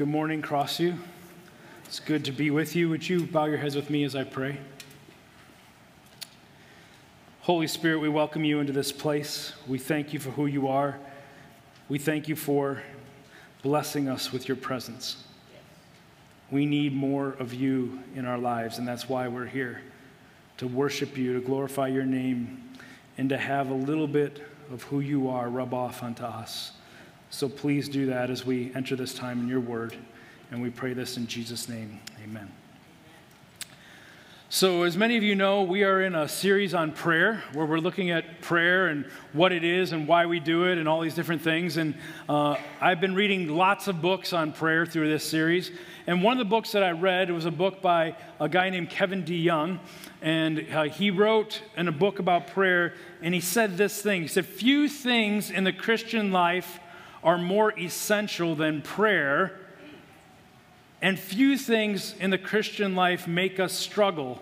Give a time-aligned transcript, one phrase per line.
[0.00, 0.96] Good morning, Crossview.
[1.84, 2.88] It's good to be with you.
[2.88, 4.56] Would you bow your heads with me as I pray?
[7.42, 9.52] Holy Spirit, we welcome you into this place.
[9.68, 10.98] We thank you for who you are.
[11.90, 12.82] We thank you for
[13.60, 15.22] blessing us with your presence.
[16.50, 19.82] We need more of you in our lives, and that's why we're here
[20.56, 22.70] to worship you, to glorify your name,
[23.18, 24.42] and to have a little bit
[24.72, 26.72] of who you are rub off onto us.
[27.30, 29.96] So please do that as we enter this time in your word.
[30.50, 32.00] And we pray this in Jesus' name.
[32.24, 32.50] Amen.
[34.52, 37.78] So, as many of you know, we are in a series on prayer where we're
[37.78, 41.14] looking at prayer and what it is and why we do it and all these
[41.14, 41.76] different things.
[41.76, 41.94] And
[42.28, 45.70] uh, I've been reading lots of books on prayer through this series.
[46.08, 48.90] And one of the books that I read was a book by a guy named
[48.90, 49.78] Kevin DeYoung.
[50.20, 54.28] And uh, he wrote in a book about prayer, and he said this thing He
[54.28, 56.80] said, Few things in the Christian life
[57.22, 59.58] are more essential than prayer,
[61.02, 64.40] and few things in the Christian life make us struggle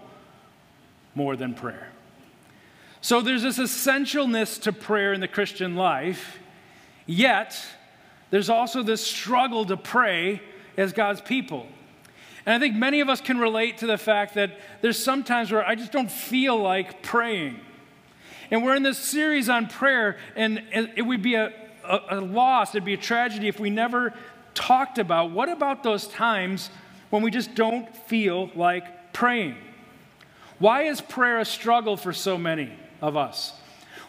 [1.15, 1.89] more than prayer.
[3.01, 6.39] So there's this essentialness to prayer in the Christian life,
[7.07, 7.61] yet
[8.31, 10.43] there's also this struggle to pray
[10.77, 11.67] as God's people.
[12.45, 15.67] And I think many of us can relate to the fact that there's sometimes where
[15.67, 17.61] I just don't feel like praying.
[18.51, 21.53] And we're in this series on prayer, and it would be a,
[21.89, 24.15] a, a loss, it'd be a tragedy if we never
[24.55, 26.71] talked about what about those times
[27.11, 29.57] when we just don't feel like praying?
[30.59, 33.53] Why is prayer a struggle for so many of us?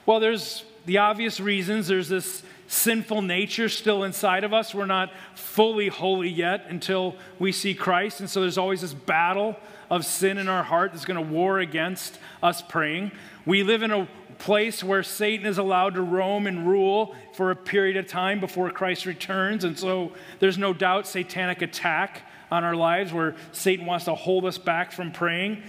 [0.06, 1.88] Well, there's the obvious reasons.
[1.88, 4.74] There's this sinful nature still inside of us.
[4.74, 8.20] We're not fully holy yet until we see Christ.
[8.20, 9.56] And so there's always this battle
[9.90, 13.12] of sin in our heart that's going to war against us praying.
[13.46, 14.08] We live in a
[14.40, 18.72] place where Satan is allowed to roam and rule for a period of time before
[18.72, 19.64] Christ returns.
[19.64, 24.46] And so there's no doubt satanic attack on our lives where Satan wants to hold
[24.46, 25.62] us back from praying.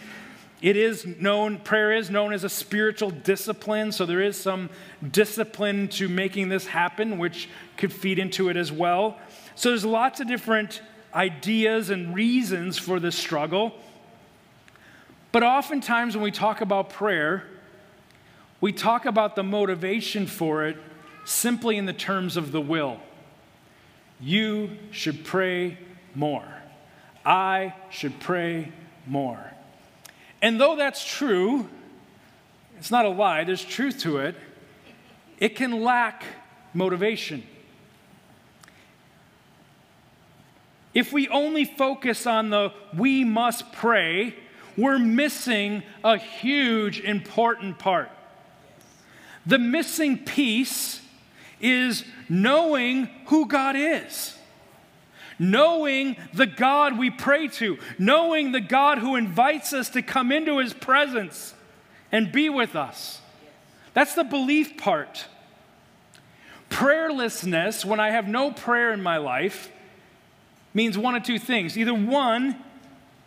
[0.62, 4.68] It is known, prayer is known as a spiritual discipline, so there is some
[5.10, 9.18] discipline to making this happen, which could feed into it as well.
[9.54, 10.82] So there's lots of different
[11.14, 13.72] ideas and reasons for this struggle.
[15.32, 17.44] But oftentimes when we talk about prayer,
[18.60, 20.76] we talk about the motivation for it
[21.24, 23.00] simply in the terms of the will.
[24.20, 25.78] You should pray
[26.14, 26.44] more.
[27.24, 28.72] I should pray
[29.06, 29.52] more.
[30.42, 31.68] And though that's true,
[32.78, 34.34] it's not a lie, there's truth to it,
[35.38, 36.24] it can lack
[36.74, 37.42] motivation.
[40.92, 44.34] If we only focus on the we must pray,
[44.76, 48.10] we're missing a huge important part.
[49.46, 51.00] The missing piece
[51.60, 54.36] is knowing who God is,
[55.38, 60.58] knowing the God we pray to, knowing the God who invites us to come into
[60.58, 61.54] his presence
[62.12, 63.20] and be with us.
[63.94, 65.26] That's the belief part.
[66.70, 69.70] Prayerlessness, when I have no prayer in my life,
[70.72, 71.76] means one of two things.
[71.76, 72.56] Either one,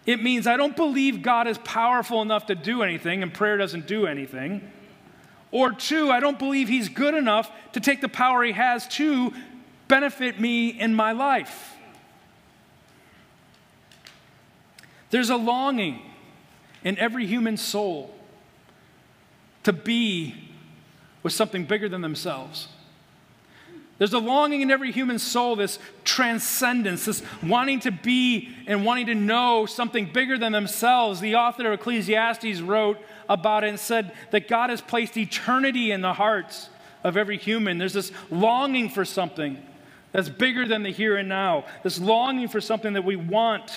[0.05, 3.85] it means I don't believe God is powerful enough to do anything, and prayer doesn't
[3.85, 4.71] do anything.
[5.53, 9.31] Or two, I don't believe he's good enough to take the power he has to
[9.87, 11.75] benefit me in my life.
[15.11, 16.01] There's a longing
[16.83, 18.15] in every human soul
[19.61, 20.33] to be
[21.21, 22.67] with something bigger than themselves.
[23.99, 29.05] There's a longing in every human soul, this transcendence, this wanting to be and wanting
[29.05, 31.19] to know something bigger than themselves.
[31.21, 32.97] The author of Ecclesiastes wrote
[33.29, 36.69] about it and said that God has placed eternity in the hearts
[37.03, 37.77] of every human.
[37.77, 39.61] There's this longing for something
[40.11, 43.71] that's bigger than the here and now, this longing for something that we want.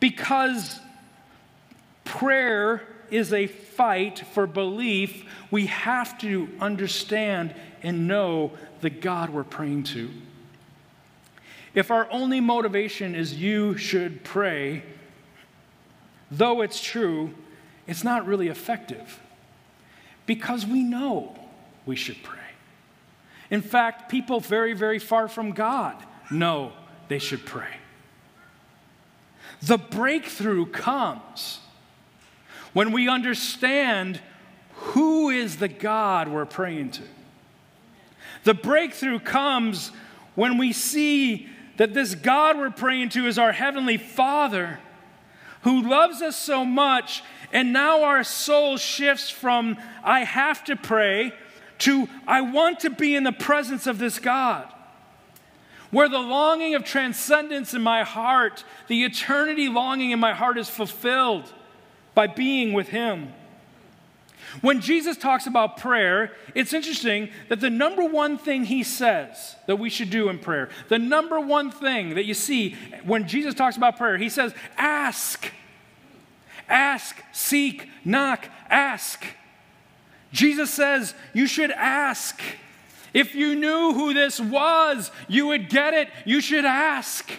[0.00, 0.80] Because
[2.04, 9.44] prayer is a fight for belief, we have to understand and know the God we're
[9.44, 10.10] praying to.
[11.74, 14.84] If our only motivation is you should pray,
[16.30, 17.34] though it's true,
[17.86, 19.20] it's not really effective
[20.26, 21.36] because we know
[21.86, 22.38] we should pray.
[23.50, 25.96] In fact, people very, very far from God
[26.30, 26.72] know
[27.08, 27.76] they should pray.
[29.62, 31.60] The breakthrough comes
[32.72, 34.20] when we understand
[34.72, 37.02] who is the God we're praying to.
[38.44, 39.90] The breakthrough comes
[40.34, 44.80] when we see that this God we're praying to is our Heavenly Father
[45.64, 47.22] who loves us so much,
[47.52, 51.32] and now our soul shifts from I have to pray
[51.78, 54.68] to I want to be in the presence of this God.
[55.94, 60.68] where the longing of transcendence in my heart, the eternity longing in my heart is
[60.68, 61.54] fulfilled
[62.16, 63.32] by being with Him.
[64.60, 69.76] When Jesus talks about prayer, it's interesting that the number one thing he says that
[69.76, 73.76] we should do in prayer, the number one thing that you see when Jesus talks
[73.76, 75.50] about prayer, he says, ask.
[76.68, 79.24] Ask, seek, knock, ask.
[80.32, 82.40] Jesus says you should ask.
[83.12, 86.08] If you knew who this was, you would get it.
[86.24, 87.30] You should ask.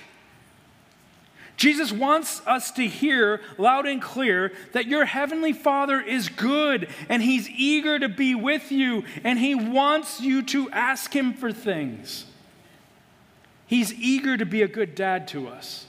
[1.58, 7.24] Jesus wants us to hear loud and clear that your heavenly Father is good and
[7.24, 12.26] he's eager to be with you and he wants you to ask him for things.
[13.68, 15.86] He's eager to be a good dad to us.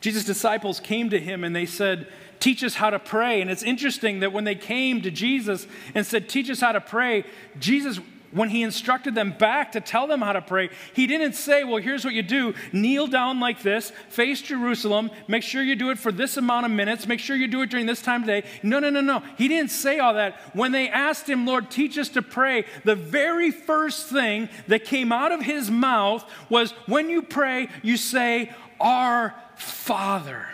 [0.00, 2.08] Jesus' disciples came to him and they said,
[2.40, 3.40] Teach us how to pray.
[3.40, 6.80] And it's interesting that when they came to Jesus and said, Teach us how to
[6.80, 7.24] pray,
[7.58, 8.00] Jesus,
[8.32, 11.76] when he instructed them back to tell them how to pray, he didn't say, Well,
[11.76, 15.98] here's what you do kneel down like this, face Jerusalem, make sure you do it
[15.98, 18.44] for this amount of minutes, make sure you do it during this time of day.
[18.62, 19.22] No, no, no, no.
[19.36, 20.36] He didn't say all that.
[20.54, 25.12] When they asked him, Lord, teach us to pray, the very first thing that came
[25.12, 28.50] out of his mouth was, When you pray, you say,
[28.80, 30.48] Our Father.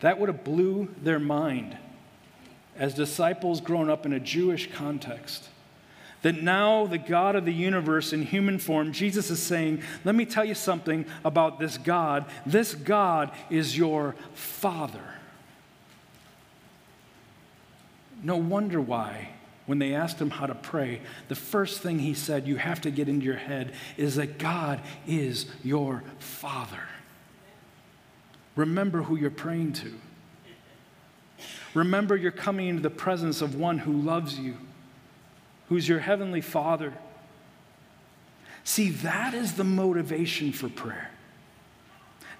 [0.00, 1.76] That would have blew their mind
[2.78, 5.48] as disciples grown up in a Jewish context.
[6.22, 10.24] That now the God of the universe in human form, Jesus is saying, Let me
[10.24, 12.24] tell you something about this God.
[12.44, 15.14] This God is your Father.
[18.22, 19.30] No wonder why,
[19.66, 22.90] when they asked him how to pray, the first thing he said, You have to
[22.90, 26.82] get into your head, is that God is your Father.
[28.56, 29.94] Remember who you're praying to.
[31.74, 34.56] Remember you're coming into the presence of one who loves you,
[35.68, 36.94] who's your heavenly Father.
[38.64, 41.10] See, that is the motivation for prayer.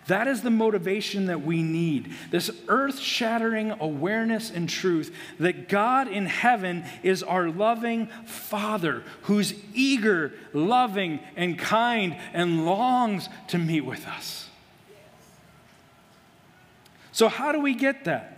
[0.08, 2.14] That is the motivation that we need.
[2.30, 9.52] This earth shattering awareness and truth that God in heaven is our loving Father who's
[9.74, 14.48] eager, loving, and kind and longs to meet with us.
[17.12, 18.37] So, how do we get that?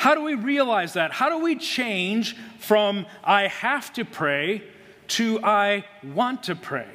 [0.00, 1.12] How do we realize that?
[1.12, 4.62] How do we change from I have to pray
[5.08, 6.88] to I want to pray?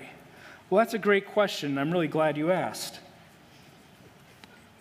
[0.72, 1.78] Well, that's a great question.
[1.78, 3.00] I'm really glad you asked.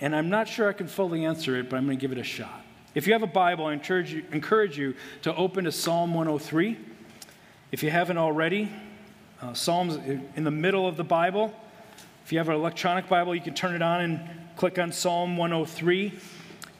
[0.00, 2.18] And I'm not sure I can fully answer it, but I'm going to give it
[2.18, 2.64] a shot.
[2.94, 6.78] If you have a Bible, I encourage you, encourage you to open to Psalm 103.
[7.72, 8.72] If you haven't already,
[9.42, 11.54] uh, Psalms in the middle of the Bible.
[12.24, 15.36] If you have an electronic Bible, you can turn it on and click on Psalm
[15.36, 16.18] 103.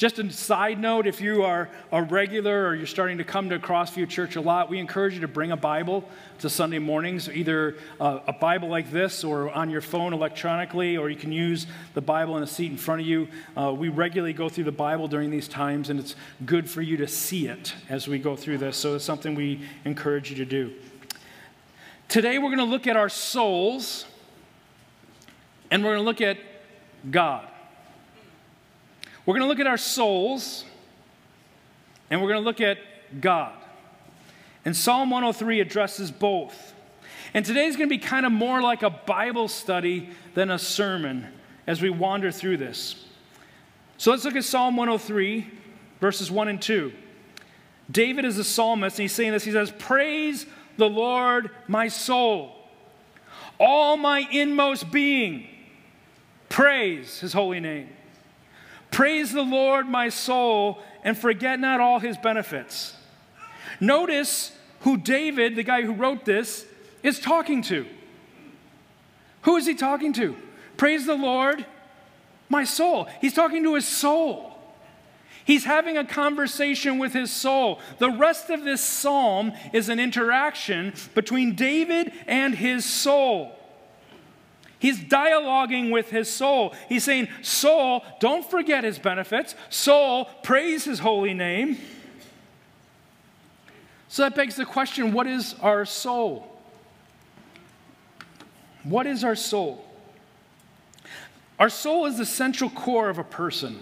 [0.04, 3.58] Just a side note if you are a regular or you're starting to come to
[3.58, 6.04] Crossview Church a lot, we encourage you to bring a Bible
[6.40, 11.08] to Sunday mornings, either uh, a Bible like this or on your phone electronically, or
[11.08, 13.28] you can use the Bible in a seat in front of you.
[13.56, 16.98] Uh, we regularly go through the Bible during these times, and it's good for you
[16.98, 18.76] to see it as we go through this.
[18.76, 20.70] So it's something we encourage you to do.
[22.10, 24.04] Today, we're going to look at our souls,
[25.70, 26.36] and we're going to look at
[27.10, 27.48] God.
[29.26, 30.65] We're going to look at our souls
[32.11, 32.79] and we're going to look at
[33.21, 33.55] God.
[34.65, 36.75] And Psalm 103 addresses both.
[37.32, 41.26] And today's going to be kind of more like a Bible study than a sermon
[41.66, 42.97] as we wander through this.
[43.97, 45.47] So let's look at Psalm 103,
[46.00, 46.93] verses 1 and 2.
[47.90, 49.45] David is a psalmist, and he's saying this.
[49.45, 52.54] He says, Praise the Lord, my soul,
[53.59, 55.47] all my inmost being.
[56.49, 57.88] Praise his holy name.
[58.94, 62.94] Praise the Lord, my soul, and forget not all his benefits.
[63.80, 66.64] Notice who David, the guy who wrote this,
[67.02, 67.86] is talking to.
[69.42, 70.36] Who is he talking to?
[70.76, 71.66] Praise the Lord,
[72.48, 73.08] my soul.
[73.20, 74.56] He's talking to his soul.
[75.44, 77.80] He's having a conversation with his soul.
[77.98, 83.58] The rest of this psalm is an interaction between David and his soul.
[84.85, 86.75] He's dialoguing with his soul.
[86.91, 89.55] He's saying, Soul, don't forget his benefits.
[89.71, 91.79] Soul, praise his holy name.
[94.09, 96.61] So that begs the question what is our soul?
[98.83, 99.83] What is our soul?
[101.59, 103.79] Our soul is the central core of a person,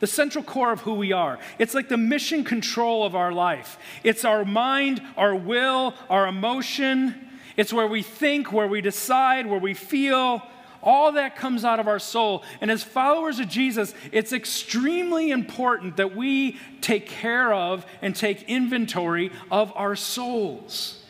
[0.00, 1.38] the central core of who we are.
[1.58, 3.78] It's like the mission control of our life.
[4.04, 7.27] It's our mind, our will, our emotion,
[7.58, 10.42] it's where we think, where we decide, where we feel.
[10.82, 12.42] all that comes out of our soul.
[12.60, 18.44] And as followers of Jesus, it's extremely important that we take care of and take
[18.44, 21.04] inventory of our souls.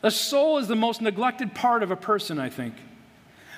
[0.00, 2.74] The soul is the most neglected part of a person, I think.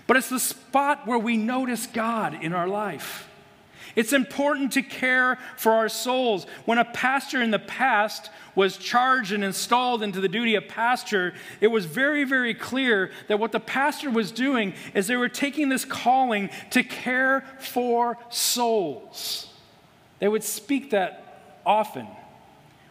[0.07, 3.29] But it's the spot where we notice God in our life.
[3.97, 6.47] It's important to care for our souls.
[6.65, 11.35] When a pastor in the past was charged and installed into the duty of pastor,
[11.61, 15.69] it was very, very clear that what the pastor was doing is they were taking
[15.69, 19.49] this calling to care for souls.
[20.19, 22.07] They would speak that often.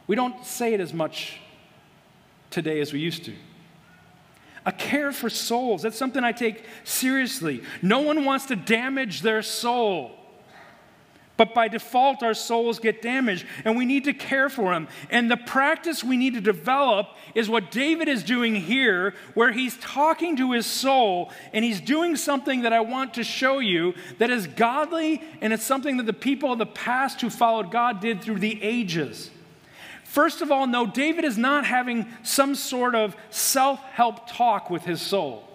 [0.08, 1.40] We don't say it as much
[2.50, 3.34] today as we used to.
[4.66, 7.64] A care for souls, that's something I take seriously.
[7.82, 10.12] No one wants to damage their soul.
[11.36, 14.88] But by default, our souls get damaged, and we need to care for them.
[15.10, 19.75] And the practice we need to develop is what David is doing here, where he's
[19.78, 24.30] talking to his soul, and he's doing something that I want to show you that
[24.30, 28.22] is godly, and it's something that the people of the past who followed God did
[28.22, 29.32] through the ages.
[30.04, 34.84] First of all, no, David is not having some sort of self help talk with
[34.84, 35.50] his soul.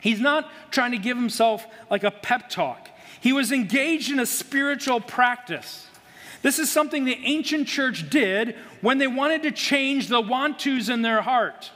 [0.00, 2.89] He's not trying to give himself like a pep talk.
[3.20, 5.86] He was engaged in a spiritual practice.
[6.42, 10.88] This is something the ancient church did when they wanted to change the want tos
[10.88, 11.70] in their heart.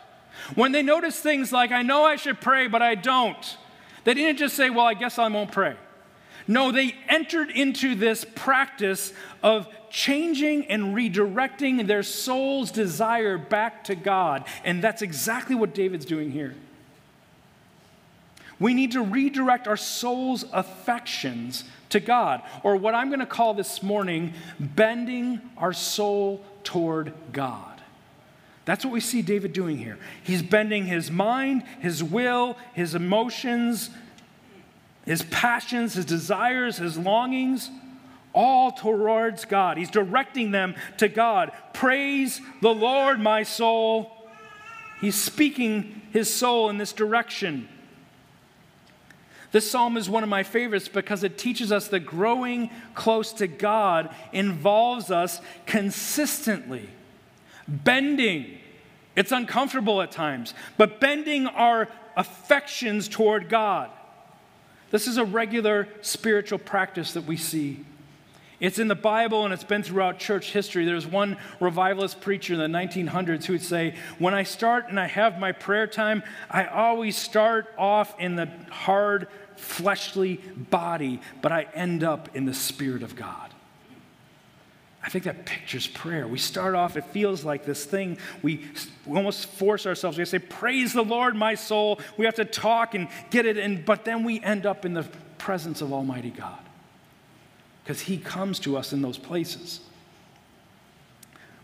[0.55, 3.57] When they noticed things like, I know I should pray, but I don't,
[4.05, 5.77] they didn't just say, Well, I guess I won't pray.
[6.47, 13.95] No, they entered into this practice of changing and redirecting their soul's desire back to
[13.95, 14.45] God.
[14.63, 16.55] And that's exactly what David's doing here.
[18.61, 23.55] We need to redirect our soul's affections to God, or what I'm going to call
[23.55, 27.81] this morning, bending our soul toward God.
[28.65, 29.99] That's what we see David doing here.
[30.23, 33.91] He's bending his mind, his will, his emotions,
[35.05, 37.71] his passions, his desires, his longings,
[38.33, 39.77] all towards God.
[39.77, 41.53] He's directing them to God.
[41.73, 44.11] Praise the Lord, my soul.
[45.01, 47.69] He's speaking his soul in this direction.
[49.55, 53.47] This psalm is one of my favorites because it teaches us that growing close to
[53.47, 56.89] God involves us consistently
[57.69, 58.59] bending.
[59.15, 63.91] It's uncomfortable at times, but bending our affections toward God.
[64.91, 67.85] This is a regular spiritual practice that we see.
[68.61, 70.85] It's in the Bible and it's been throughout church history.
[70.85, 75.07] There's one revivalist preacher in the 1900s who would say, When I start and I
[75.07, 79.29] have my prayer time, I always start off in the hard
[79.65, 83.51] fleshly body, but I end up in the Spirit of God.
[85.03, 86.27] I think that pictures prayer.
[86.27, 88.17] We start off, it feels like this thing.
[88.43, 88.65] We,
[89.05, 90.17] we almost force ourselves.
[90.17, 92.01] We say, Praise the Lord, my soul.
[92.17, 95.07] We have to talk and get it in, but then we end up in the
[95.37, 96.59] presence of Almighty God
[97.83, 99.81] because He comes to us in those places.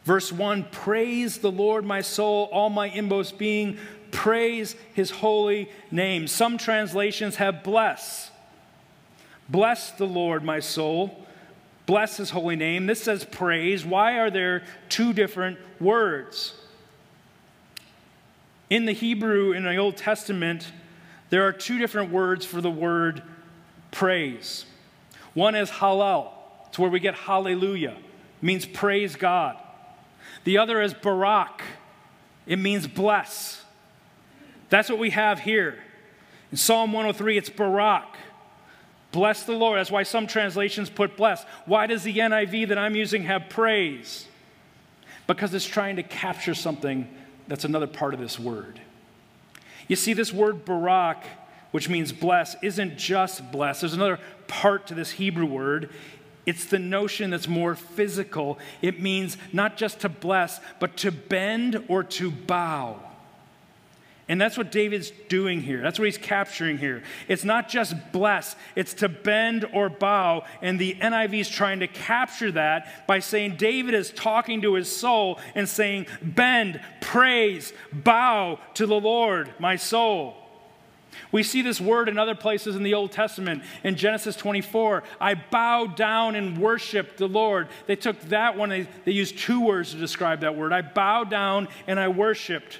[0.04, 3.78] Verse 1 Praise the Lord, my soul, all my inmost being.
[4.11, 6.26] Praise his holy name.
[6.26, 8.31] Some translations have bless.
[9.49, 11.26] Bless the Lord, my soul.
[11.87, 12.87] Bless his holy name.
[12.87, 13.85] This says praise.
[13.85, 16.55] Why are there two different words?
[18.69, 20.71] In the Hebrew, in the Old Testament,
[21.31, 23.23] there are two different words for the word
[23.90, 24.67] praise.
[25.35, 26.31] One is halal,
[26.69, 29.57] it's where we get hallelujah, it means praise God.
[30.45, 31.62] The other is barak,
[32.47, 33.60] it means bless.
[34.71, 35.79] That's what we have here.
[36.50, 38.17] In Psalm 103, it's Barak.
[39.12, 39.79] Bless the Lord.
[39.79, 41.45] That's why some translations put bless.
[41.67, 44.27] Why does the NIV that I'm using have praise?
[45.27, 47.09] Because it's trying to capture something
[47.49, 48.81] that's another part of this word.
[49.89, 51.25] You see, this word Barak,
[51.73, 53.81] which means bless, isn't just bless.
[53.81, 55.91] There's another part to this Hebrew word.
[56.47, 58.59] It's the notion that's more physical.
[58.83, 63.00] It means not just to bless, but to bend or to bow.
[64.30, 65.82] And that's what David's doing here.
[65.82, 67.02] That's what he's capturing here.
[67.26, 70.44] It's not just bless, it's to bend or bow.
[70.62, 74.88] And the NIV is trying to capture that by saying David is talking to his
[74.88, 80.37] soul and saying, Bend, praise, bow to the Lord, my soul.
[81.32, 83.64] We see this word in other places in the Old Testament.
[83.82, 87.66] In Genesis 24, I bowed down and worshiped the Lord.
[87.88, 90.72] They took that one, they, they used two words to describe that word.
[90.72, 92.78] I bowed down and I worshiped.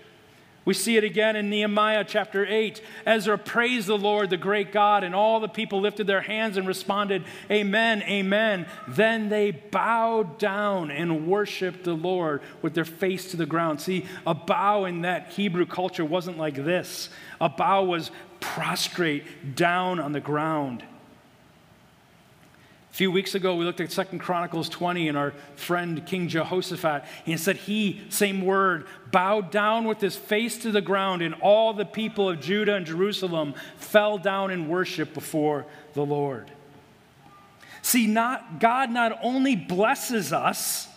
[0.65, 2.83] We see it again in Nehemiah chapter 8.
[3.07, 6.69] Ezra praised the Lord, the great God, and all the people lifted their hands and
[6.69, 8.67] responded, Amen, Amen.
[8.87, 13.81] Then they bowed down and worshiped the Lord with their face to the ground.
[13.81, 17.09] See, a bow in that Hebrew culture wasn't like this,
[17.41, 20.85] a bow was prostrate down on the ground.
[22.91, 27.05] A few weeks ago, we looked at Second Chronicles 20, and our friend King Jehoshaphat,
[27.25, 31.73] he said he, same word, bowed down with his face to the ground, and all
[31.73, 36.51] the people of Judah and Jerusalem fell down in worship before the Lord.
[37.81, 40.89] See, not, God not only blesses us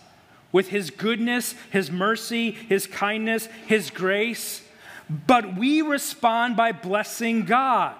[0.50, 4.62] with his goodness, his mercy, his kindness, his grace,
[5.08, 7.94] but we respond by blessing God.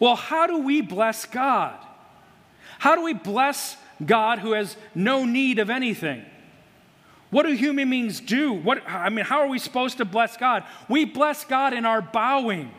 [0.00, 1.83] Well, how do we bless God?
[2.84, 6.22] How do we bless God who has no need of anything?
[7.30, 8.52] What do human beings do?
[8.52, 10.64] What, I mean, how are we supposed to bless God?
[10.86, 12.70] We bless God in our bowing,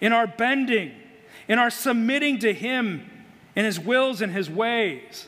[0.00, 0.92] in our bending,
[1.48, 3.10] in our submitting to Him
[3.56, 5.26] in His wills and His ways.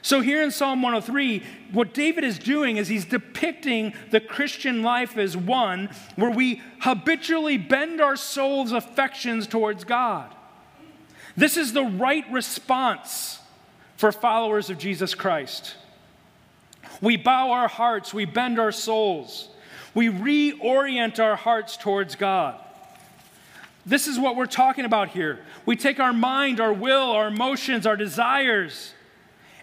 [0.00, 1.42] So, here in Psalm 103,
[1.72, 7.58] what David is doing is he's depicting the Christian life as one where we habitually
[7.58, 10.32] bend our soul's affections towards God.
[11.36, 13.40] This is the right response
[13.96, 15.74] for followers of Jesus Christ.
[17.00, 19.48] We bow our hearts, we bend our souls,
[19.94, 22.60] we reorient our hearts towards God.
[23.86, 25.40] This is what we're talking about here.
[25.66, 28.92] We take our mind, our will, our emotions, our desires,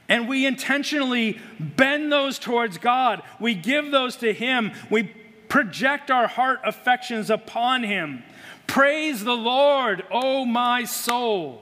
[0.07, 3.23] and we intentionally bend those towards God.
[3.39, 4.73] We give those to Him.
[4.89, 5.03] We
[5.47, 8.23] project our heart affections upon Him.
[8.71, 11.61] Praise the Lord, O my soul.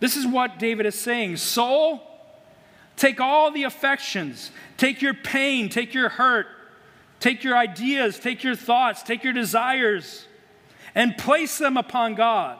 [0.00, 1.36] This is what David is saying.
[1.36, 2.00] Soul,
[2.96, 6.46] take all the affections, take your pain, take your hurt,
[7.20, 10.26] take your ideas, take your thoughts, take your desires,
[10.94, 12.58] and place them upon God.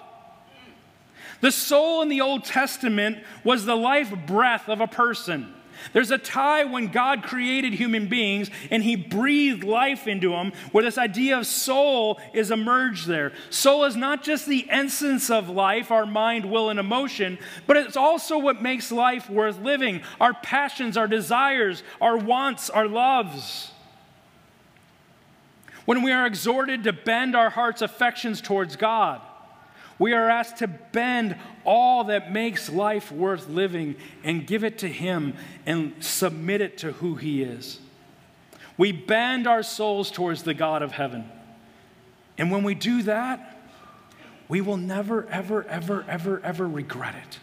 [1.41, 5.54] The soul in the Old Testament was the life breath of a person.
[5.93, 10.85] There's a tie when God created human beings and he breathed life into them, where
[10.85, 13.33] this idea of soul is emerged there.
[13.51, 17.97] Soul is not just the essence of life, our mind, will, and emotion, but it's
[17.97, 23.71] also what makes life worth living our passions, our desires, our wants, our loves.
[25.85, 29.21] When we are exhorted to bend our heart's affections towards God,
[29.99, 34.89] we are asked to bend all that makes life worth living and give it to
[34.89, 35.35] Him
[35.67, 37.79] and submit it to who He is.
[38.77, 41.31] We bend our souls towards the God of heaven.
[42.37, 43.57] And when we do that,
[44.49, 47.39] we will never, ever, ever, ever, ever regret it.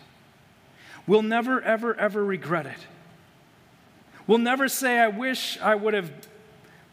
[1.08, 2.78] We'll never, ever, ever regret it.
[4.28, 6.12] We'll never say, I wish I would have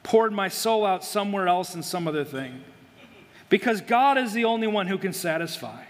[0.02, 2.62] poured my soul out somewhere else in some other thing
[3.48, 5.84] because God is the only one who can satisfy.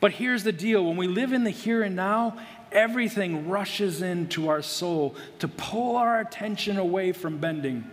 [0.00, 2.36] But here's the deal when we live in the here and now,
[2.72, 7.90] everything rushes into our soul to pull our attention away from bending.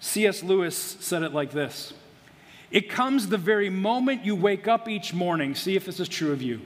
[0.00, 0.42] C.S.
[0.42, 1.92] Lewis said it like this
[2.70, 5.54] It comes the very moment you wake up each morning.
[5.54, 6.60] See if this is true of you.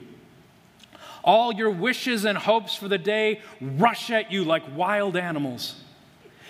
[1.22, 5.74] All your wishes and hopes for the day rush at you like wild animals.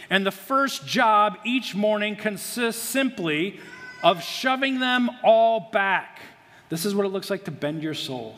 [0.09, 3.61] And the first job each morning consists simply
[4.03, 6.21] of shoving them all back.
[6.69, 8.37] This is what it looks like to bend your soul.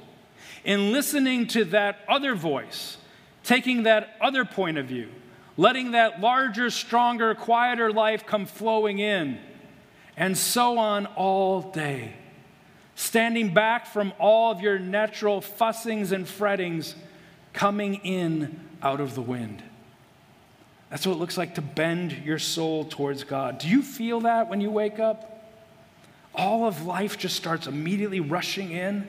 [0.64, 2.96] In listening to that other voice,
[3.44, 5.08] taking that other point of view,
[5.56, 9.38] letting that larger, stronger, quieter life come flowing in,
[10.16, 12.14] and so on all day.
[12.94, 16.94] Standing back from all of your natural fussings and frettings,
[17.52, 19.62] coming in out of the wind.
[20.90, 23.58] That's what it looks like to bend your soul towards God.
[23.58, 25.31] Do you feel that when you wake up?
[26.34, 29.06] All of life just starts immediately rushing in.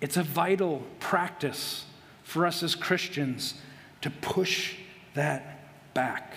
[0.00, 1.84] It's a vital practice
[2.22, 3.54] for us as Christians
[4.00, 4.76] to push
[5.14, 6.34] that back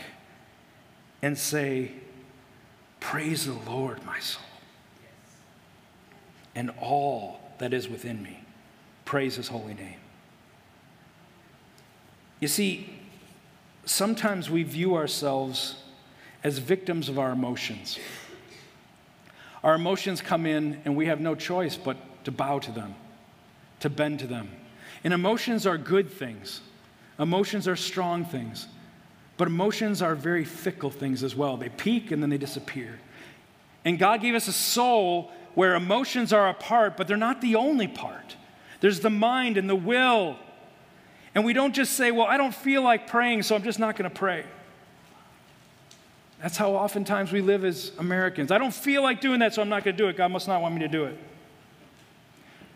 [1.21, 1.91] and say,
[2.99, 4.43] Praise the Lord, my soul,
[6.55, 8.43] and all that is within me.
[9.05, 9.97] Praise his holy name.
[12.39, 12.99] You see,
[13.85, 15.75] sometimes we view ourselves
[16.43, 17.99] as victims of our emotions.
[19.63, 22.95] Our emotions come in, and we have no choice but to bow to them,
[23.81, 24.49] to bend to them.
[25.03, 26.61] And emotions are good things,
[27.19, 28.67] emotions are strong things,
[29.37, 31.57] but emotions are very fickle things as well.
[31.57, 32.99] They peak and then they disappear.
[33.83, 37.55] And God gave us a soul where emotions are a part, but they're not the
[37.55, 38.35] only part.
[38.79, 40.37] There's the mind and the will.
[41.33, 43.95] And we don't just say, Well, I don't feel like praying, so I'm just not
[43.95, 44.45] going to pray.
[46.41, 48.51] That's how oftentimes we live as Americans.
[48.51, 50.17] I don't feel like doing that, so I'm not going to do it.
[50.17, 51.17] God must not want me to do it.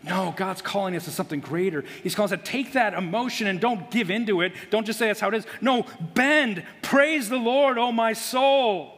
[0.04, 1.84] No, God's calling us to something greater.
[2.04, 4.52] He's calling us to take that emotion and don't give into it.
[4.70, 5.46] Don't just say that's how it is.
[5.60, 6.62] No, bend.
[6.82, 8.95] Praise the Lord, oh my soul.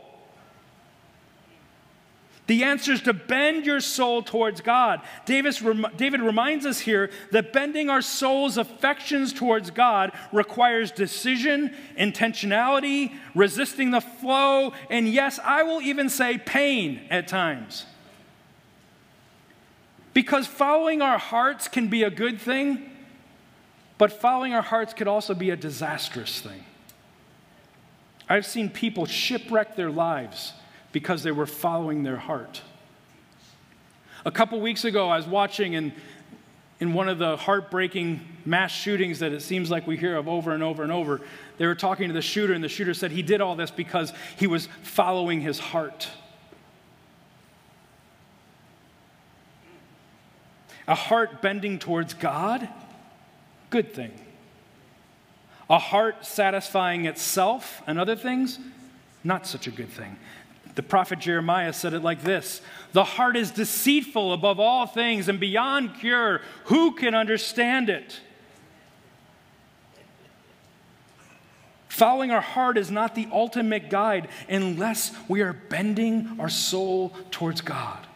[2.48, 5.02] The answer is to bend your soul towards God.
[5.26, 5.62] Davis,
[5.98, 13.90] David reminds us here that bending our soul's affections towards God requires decision, intentionality, resisting
[13.90, 17.84] the flow, and yes, I will even say pain at times.
[20.14, 22.90] Because following our hearts can be a good thing,
[23.98, 26.64] but following our hearts could also be a disastrous thing.
[28.26, 30.54] I've seen people shipwreck their lives
[30.98, 32.60] because they were following their heart.
[34.24, 35.92] A couple weeks ago, I was watching in,
[36.80, 40.50] in one of the heartbreaking mass shootings that it seems like we hear of over
[40.50, 41.20] and over and over.
[41.56, 44.12] They were talking to the shooter, and the shooter said he did all this because
[44.36, 46.08] he was following his heart.
[50.88, 52.68] A heart bending towards God,
[53.70, 54.10] good thing.
[55.70, 58.58] A heart satisfying itself and other things,
[59.22, 60.16] not such a good thing.
[60.78, 62.62] The prophet Jeremiah said it like this
[62.92, 66.40] The heart is deceitful above all things and beyond cure.
[66.66, 68.20] Who can understand it?
[71.88, 77.60] Following our heart is not the ultimate guide unless we are bending our soul towards
[77.60, 78.06] God.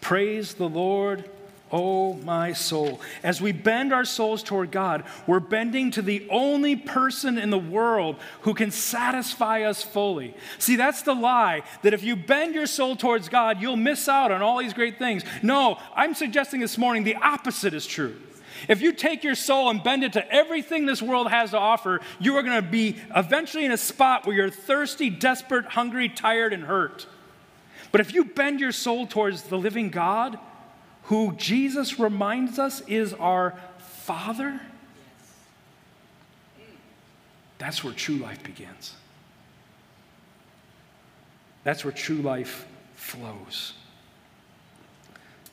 [0.00, 1.30] Praise the Lord
[1.70, 3.00] Oh, my soul.
[3.22, 7.58] As we bend our souls toward God, we're bending to the only person in the
[7.58, 10.34] world who can satisfy us fully.
[10.58, 14.32] See, that's the lie that if you bend your soul towards God, you'll miss out
[14.32, 15.24] on all these great things.
[15.42, 18.16] No, I'm suggesting this morning the opposite is true.
[18.66, 22.00] If you take your soul and bend it to everything this world has to offer,
[22.18, 26.52] you are going to be eventually in a spot where you're thirsty, desperate, hungry, tired,
[26.52, 27.06] and hurt.
[27.92, 30.38] But if you bend your soul towards the living God,
[31.08, 34.60] who Jesus reminds us is our Father,
[37.56, 38.94] that's where true life begins.
[41.64, 43.72] That's where true life flows.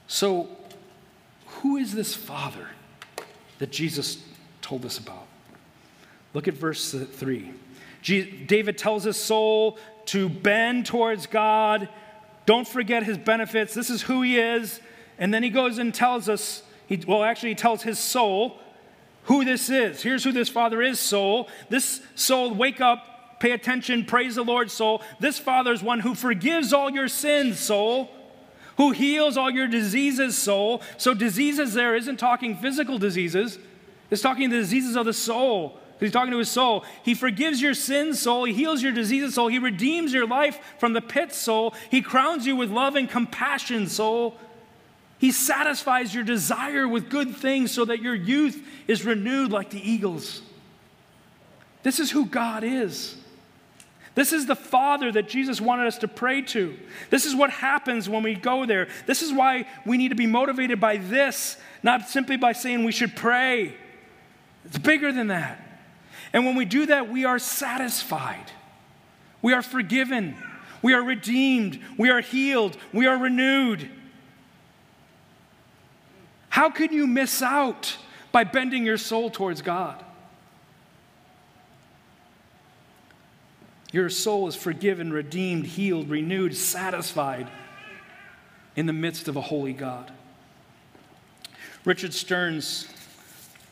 [0.07, 0.49] So,
[1.47, 2.67] who is this Father
[3.59, 4.21] that Jesus
[4.61, 5.25] told us about?
[6.33, 7.51] Look at verse 3.
[8.03, 11.87] David tells his soul to bend towards God.
[12.45, 13.73] Don't forget his benefits.
[13.73, 14.81] This is who he is.
[15.17, 18.59] And then he goes and tells us, he, well, actually, he tells his soul
[19.23, 20.01] who this is.
[20.01, 21.49] Here's who this father is, soul.
[21.69, 25.01] This soul, wake up, pay attention, praise the Lord, soul.
[25.19, 28.11] This father is one who forgives all your sins, soul.
[28.77, 30.81] Who heals all your diseases, soul.
[30.97, 33.57] So, diseases there isn't talking physical diseases,
[34.11, 35.79] it's talking the diseases of the soul.
[35.99, 36.83] He's talking to his soul.
[37.03, 38.43] He forgives your sins, soul.
[38.43, 39.47] He heals your diseases, soul.
[39.47, 41.73] He redeems your life from the pit, soul.
[41.89, 44.37] He crowns you with love and compassion, soul.
[45.17, 49.79] He satisfies your desire with good things so that your youth is renewed like the
[49.79, 50.41] eagles.
[51.83, 53.15] This is who God is.
[54.15, 56.77] This is the Father that Jesus wanted us to pray to.
[57.09, 58.87] This is what happens when we go there.
[59.05, 62.93] This is why we need to be motivated by this, not simply by saying we
[62.93, 63.75] should pray.
[64.63, 65.61] It's bigger than that.
[66.31, 68.51] And when we do that, we are satisfied.
[69.41, 70.35] We are forgiven.
[70.81, 71.79] We are redeemed.
[71.97, 72.77] We are healed.
[72.93, 73.89] We are renewed.
[76.55, 77.97] How can you miss out
[78.31, 80.01] by bending your soul towards God?
[83.91, 87.49] Your soul is forgiven, redeemed, healed, renewed, satisfied
[88.77, 90.13] in the midst of a holy God.
[91.83, 92.87] Richard Stearns,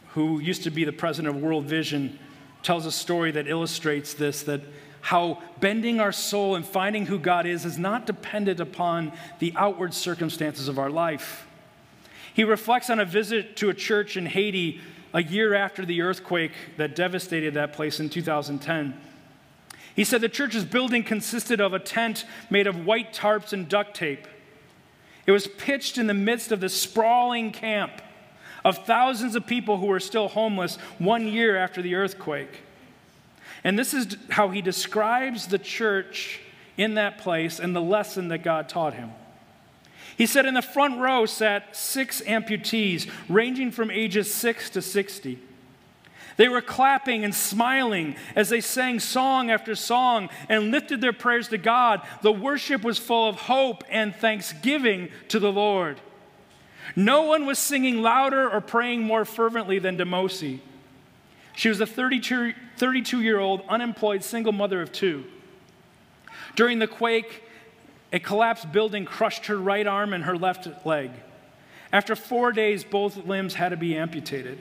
[0.10, 2.20] who used to be the president of World Vision,
[2.64, 4.60] tells a story that illustrates this that
[5.00, 9.94] how bending our soul and finding who God is is not dependent upon the outward
[9.94, 11.48] circumstances of our life.
[12.34, 14.82] He reflects on a visit to a church in Haiti
[15.14, 19.00] a year after the earthquake that devastated that place in 2010.
[19.96, 23.96] He said the church's building consisted of a tent made of white tarps and duct
[23.96, 24.28] tape.
[25.28, 28.02] It was pitched in the midst of the sprawling camp
[28.66, 32.62] of thousands of people who were still homeless one year after the earthquake.
[33.64, 36.42] And this is how he describes the church
[36.76, 39.12] in that place and the lesson that God taught him.
[40.18, 45.40] He said in the front row sat six amputees, ranging from ages 6 to 60.
[46.36, 51.48] They were clapping and smiling as they sang song after song and lifted their prayers
[51.50, 52.02] to God.
[52.22, 56.00] The worship was full of hope and thanksgiving to the Lord.
[56.96, 60.60] No one was singing louder or praying more fervently than Demosi.
[61.56, 65.26] She was a 32, 32 year old unemployed single mother of two.
[66.56, 67.43] During the quake,
[68.14, 71.10] a collapsed building crushed her right arm and her left leg.
[71.92, 74.60] After four days, both limbs had to be amputated.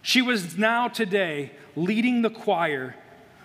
[0.00, 2.96] She was now today leading the choir,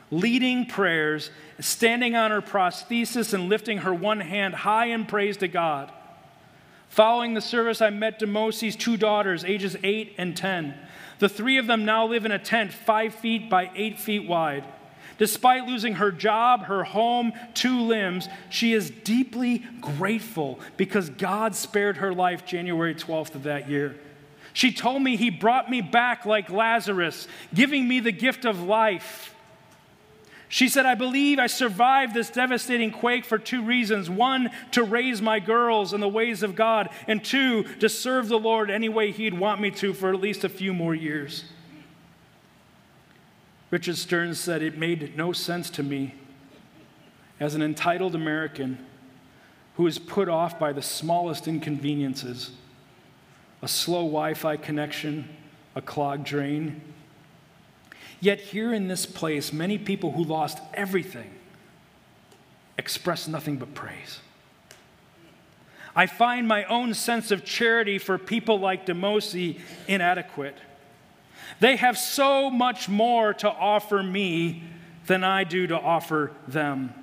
[0.10, 5.48] leading prayers, standing on her prosthesis and lifting her one hand high in praise to
[5.50, 5.92] God.
[6.88, 10.74] Following the service, I met Demosi's two daughters, ages 8 and 10.
[11.20, 14.64] The three of them now live in a tent five feet by eight feet wide.
[15.20, 21.98] Despite losing her job, her home, two limbs, she is deeply grateful because God spared
[21.98, 23.98] her life January 12th of that year.
[24.54, 29.36] She told me he brought me back like Lazarus, giving me the gift of life.
[30.48, 34.10] She said, I believe I survived this devastating quake for two reasons.
[34.10, 38.40] One, to raise my girls in the ways of God, and two, to serve the
[38.40, 41.44] Lord any way He'd want me to for at least a few more years.
[43.72, 46.16] Richard Stearns said, It made no sense to me
[47.40, 48.86] as an entitled American
[49.76, 52.52] who is put off by the smallest inconveniences
[53.62, 55.28] a slow Wi Fi connection,
[55.76, 56.82] a clogged drain
[58.22, 61.32] Yet, here in this place, many people who lost everything
[62.78, 64.20] express nothing but praise.
[65.96, 70.58] I find my own sense of charity for people like Demosi inadequate.
[71.60, 74.64] They have so much more to offer me
[75.08, 76.94] than I do to offer them.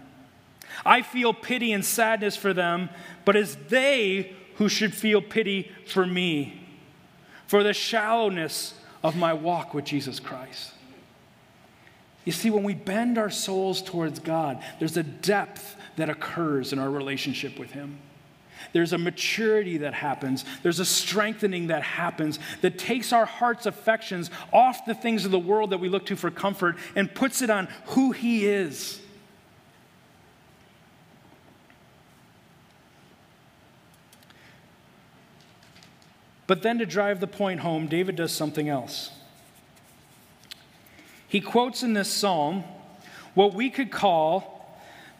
[0.84, 2.90] I feel pity and sadness for them,
[3.24, 6.60] but it's they who should feel pity for me,
[7.46, 10.72] for the shallowness of my walk with Jesus Christ.
[12.24, 16.78] You see, when we bend our souls towards God, there's a depth that occurs in
[16.78, 17.98] our relationship with Him.
[18.72, 20.44] There's a maturity that happens.
[20.62, 25.38] There's a strengthening that happens that takes our heart's affections off the things of the
[25.38, 29.00] world that we look to for comfort and puts it on who He is.
[36.46, 39.10] But then to drive the point home, David does something else.
[41.28, 42.62] He quotes in this psalm
[43.34, 44.55] what we could call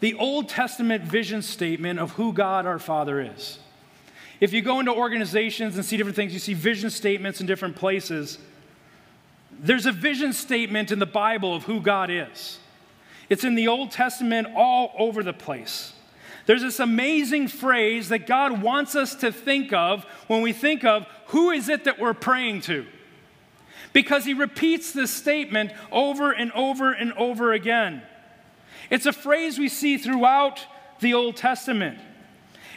[0.01, 3.59] the Old Testament vision statement of who God our Father is.
[4.41, 7.77] If you go into organizations and see different things, you see vision statements in different
[7.77, 8.39] places.
[9.59, 12.59] There's a vision statement in the Bible of who God is.
[13.31, 15.95] It's in the Old Testament all over the place.
[16.45, 21.07] There's this amazing phrase that God wants us to think of when we think of
[21.27, 22.87] who is it that we're praying to
[23.93, 28.03] because he repeats this statement over and over and over again.
[28.91, 30.67] It's a phrase we see throughout
[31.01, 31.99] the Old Testament.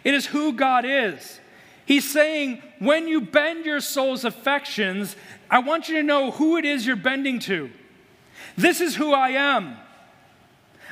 [0.03, 1.39] It is who God is.
[1.85, 5.15] He's saying, when you bend your soul's affections,
[5.49, 7.69] I want you to know who it is you're bending to.
[8.55, 9.75] This is who I am.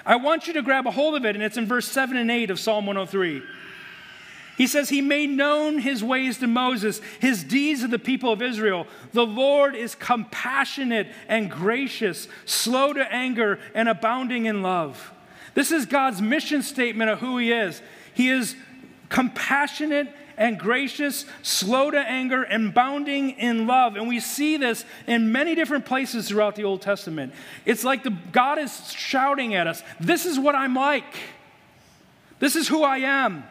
[0.06, 2.32] I want you to grab a hold of it, and it's in verse 7 and
[2.32, 3.42] 8 of Psalm 103.
[4.58, 8.42] He says, He made known His ways to Moses, His deeds to the people of
[8.42, 8.88] Israel.
[9.14, 15.14] The Lord is compassionate and gracious, slow to anger, and abounding in love.
[15.54, 17.82] This is God's mission statement of who He is.
[18.16, 18.56] He is
[19.10, 23.96] compassionate and gracious, slow to anger, and bounding in love.
[23.96, 27.32] And we see this in many different places throughout the Old Testament.
[27.64, 31.16] It's like the, God is shouting at us, This is what I'm like.
[32.40, 33.44] This is who I am.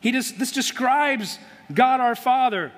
[0.00, 1.38] He just, this describes
[1.72, 2.72] God our Father.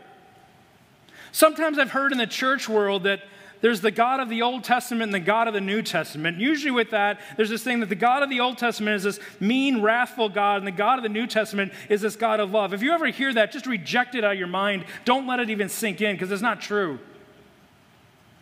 [1.32, 3.22] Sometimes I've heard in the church world that
[3.60, 6.38] there's the God of the Old Testament and the God of the New Testament.
[6.38, 9.20] Usually, with that, there's this thing that the God of the Old Testament is this
[9.38, 12.72] mean, wrathful God, and the God of the New Testament is this God of love.
[12.72, 14.86] If you ever hear that, just reject it out of your mind.
[15.04, 16.98] Don't let it even sink in because it's not true.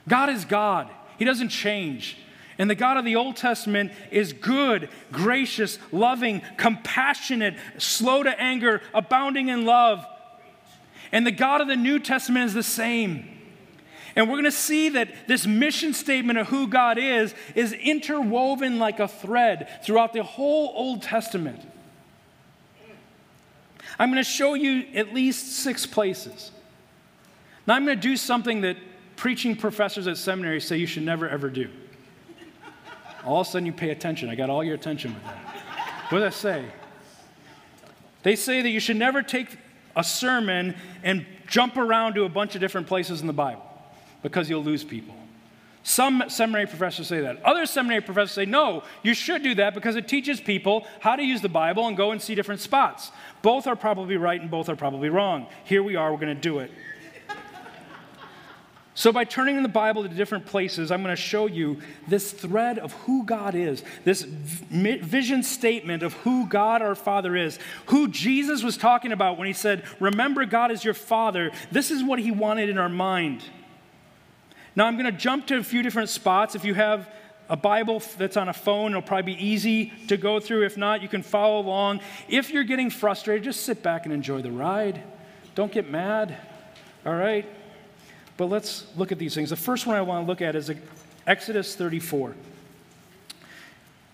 [0.09, 0.89] God is God,
[1.19, 2.17] He doesn't change.
[2.59, 8.83] And the God of the Old Testament is good, gracious, loving, compassionate, slow to anger,
[8.93, 10.05] abounding in love.
[11.13, 13.39] And the God of the New Testament is the same.
[14.17, 18.81] And we're going to see that this mission statement of who God is is interwoven
[18.81, 21.61] like a thread throughout the whole Old Testament.
[24.01, 26.51] I'm going to show you at least six places.
[27.67, 28.77] Now, I'm going to do something that
[29.15, 31.69] preaching professors at seminary say you should never ever do.
[33.29, 34.31] All of a sudden, you pay attention.
[34.31, 35.37] I got all your attention with that.
[36.09, 36.65] What does that say?
[38.23, 39.59] They say that you should never take
[39.95, 43.63] a sermon and jump around to a bunch of different places in the Bible
[44.23, 45.15] because you'll lose people.
[45.83, 47.43] Some seminary professors say that.
[47.45, 51.23] Other seminary professors say, no, you should do that because it teaches people how to
[51.23, 53.11] use the Bible and go and see different spots.
[53.43, 55.47] Both are probably right and both are probably wrong.
[55.65, 56.71] Here we are, we're going to do it.
[58.99, 62.33] So, by turning in the Bible to different places, I'm going to show you this
[62.33, 68.09] thread of who God is, this vision statement of who God our Father is, who
[68.09, 71.53] Jesus was talking about when he said, Remember God is your Father.
[71.71, 73.45] This is what he wanted in our mind.
[74.75, 76.57] Now, I'm going to jump to a few different spots.
[76.57, 77.09] If you have
[77.49, 80.67] a Bible that's on a phone, it'll probably be easy to go through.
[80.67, 82.01] If not, you can follow along.
[82.29, 85.05] If you're getting frustrated, just sit back and enjoy the ride.
[85.55, 86.37] Don't get mad.
[87.07, 87.49] All right?
[88.39, 89.51] But let's look at these things.
[89.51, 90.73] The first one I want to look at is
[91.27, 92.35] Exodus 34.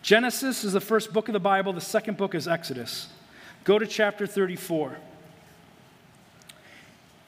[0.03, 3.09] Genesis is the first book of the Bible, the second book is Exodus.
[3.65, 4.97] Go to chapter 34.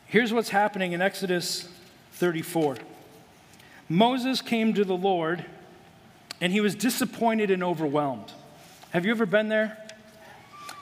[0.07, 1.69] Here's what's happening in Exodus
[2.13, 2.79] 34.
[3.91, 5.45] Moses came to the Lord
[6.41, 8.33] and he was disappointed and overwhelmed.
[8.91, 9.77] Have you ever been there?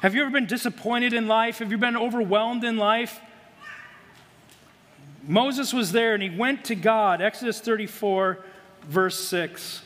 [0.00, 1.58] Have you ever been disappointed in life?
[1.58, 3.20] Have you been overwhelmed in life?
[5.26, 7.22] Moses was there and he went to God.
[7.22, 8.44] Exodus 34,
[8.82, 9.82] verse 6.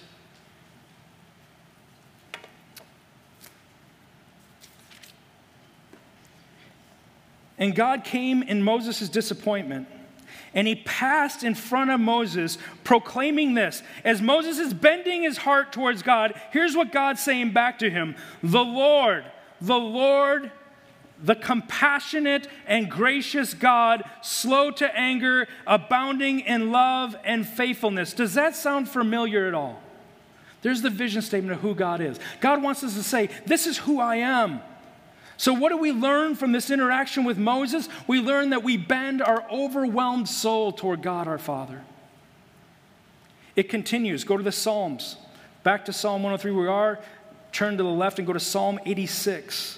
[7.59, 9.89] And God came in Moses' disappointment.
[10.55, 13.83] And he passed in front of Moses, proclaiming this.
[14.03, 18.17] As Moses is bending his heart towards God, here's what God's saying back to him
[18.43, 19.25] The Lord,
[19.61, 20.51] the Lord
[21.23, 28.13] the compassionate and gracious God, slow to anger, abounding in love and faithfulness.
[28.13, 29.83] Does that sound familiar at all?
[30.63, 32.19] There's the vision statement of who God is.
[32.41, 34.61] God wants us to say, This is who I am.
[35.37, 37.89] So, what do we learn from this interaction with Moses?
[38.09, 41.83] We learn that we bend our overwhelmed soul toward God our Father.
[43.55, 44.25] It continues.
[44.25, 45.17] Go to the Psalms.
[45.63, 46.99] Back to Psalm 103, we are.
[47.53, 49.78] Turn to the left and go to Psalm 86.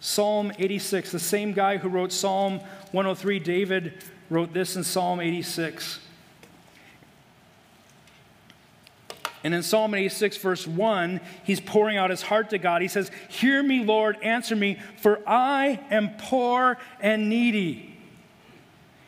[0.00, 2.60] Psalm 86, the same guy who wrote Psalm
[2.92, 6.00] 103, David, wrote this in Psalm 86.
[9.42, 12.82] And in Psalm 86, verse 1, he's pouring out his heart to God.
[12.82, 17.98] He says, Hear me, Lord, answer me, for I am poor and needy.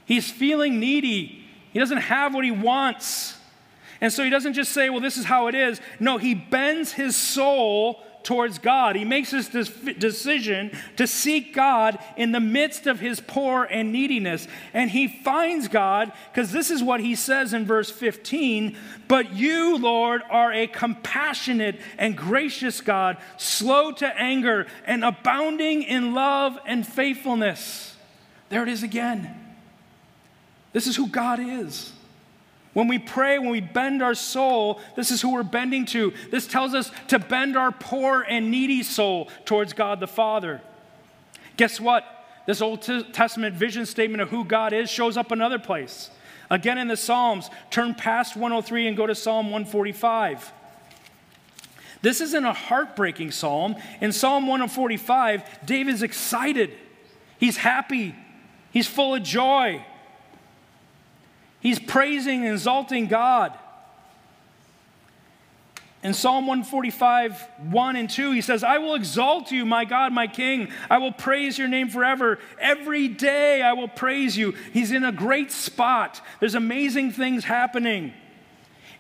[0.05, 1.47] He's feeling needy.
[1.73, 3.37] He doesn't have what he wants.
[4.01, 5.81] And so he doesn't just say, Well, this is how it is.
[6.01, 8.97] No, he bends his soul towards God.
[8.97, 14.49] He makes this decision to seek God in the midst of his poor and neediness.
[14.73, 18.77] And he finds God because this is what he says in verse 15
[19.09, 26.15] But you, Lord, are a compassionate and gracious God, slow to anger and abounding in
[26.15, 27.97] love and faithfulness.
[28.49, 29.39] There it is again.
[30.73, 31.93] This is who God is.
[32.73, 36.13] When we pray, when we bend our soul, this is who we're bending to.
[36.31, 40.63] This tells us to bend our poor and needy soul towards God the Father.
[41.57, 42.05] Guess what?
[42.47, 42.83] This Old
[43.13, 46.11] Testament vision statement of who God is shows up another place.
[46.51, 50.53] Again in the Psalms, turn past 103 and go to Psalm 145.
[52.01, 53.77] This isn't a heartbreaking psalm.
[54.01, 56.73] In Psalm 145, David's excited.
[57.39, 58.15] He's happy.
[58.73, 59.85] He's full of joy.
[61.63, 63.57] He's praising and exalting God.
[66.03, 70.27] In Psalm 145, 1 and 2, he says, I will exalt you, my God, my
[70.27, 70.73] King.
[70.91, 72.41] I will praise your name forever.
[72.59, 74.57] Every day I will praise you.
[74.73, 76.21] He's in a great spot.
[76.41, 78.13] There's amazing things happening.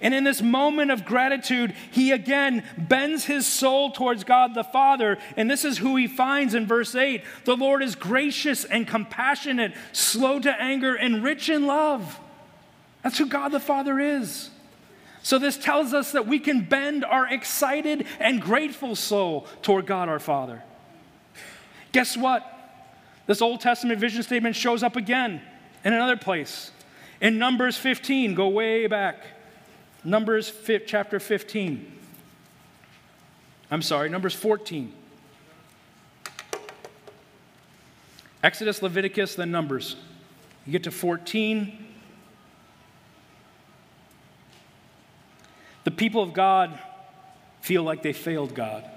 [0.01, 5.18] And in this moment of gratitude, he again bends his soul towards God the Father.
[5.37, 9.75] And this is who he finds in verse 8 The Lord is gracious and compassionate,
[9.90, 12.20] slow to anger, and rich in love.
[13.03, 14.51] That's who God the Father is.
[15.25, 20.09] So, this tells us that we can bend our excited and grateful soul toward God
[20.09, 20.62] our Father.
[21.93, 22.49] Guess what?
[23.27, 25.41] This Old Testament vision statement shows up again
[25.85, 26.73] in another place.
[27.21, 29.25] In Numbers 15, go way back.
[30.03, 30.53] Numbers
[30.87, 31.93] chapter 15.
[33.71, 34.93] I'm sorry, Numbers 14.
[38.43, 39.95] Exodus, Leviticus, then Numbers.
[40.67, 41.79] You get to 14,
[45.85, 46.79] The people of God
[47.61, 48.88] feel like they failed God.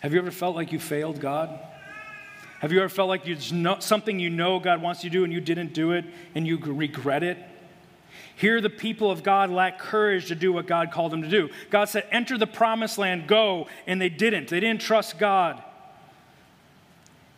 [0.00, 1.58] Have you ever felt like you failed God?
[2.60, 5.32] Have you ever felt like there's something you know God wants you to do and
[5.32, 6.04] you didn't do it
[6.34, 7.38] and you regret it?
[8.36, 11.50] Here, the people of God lack courage to do what God called them to do.
[11.70, 14.48] God said, Enter the promised land, go, and they didn't.
[14.48, 15.62] They didn't trust God.